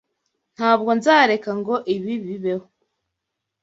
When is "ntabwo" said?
0.55-0.89